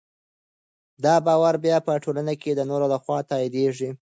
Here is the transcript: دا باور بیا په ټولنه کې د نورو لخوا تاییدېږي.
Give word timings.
دا 1.03 1.15
باور 1.25 1.55
بیا 1.65 1.77
په 1.87 1.93
ټولنه 2.03 2.33
کې 2.41 2.51
د 2.55 2.61
نورو 2.69 2.85
لخوا 2.93 3.17
تاییدېږي. 3.29 3.89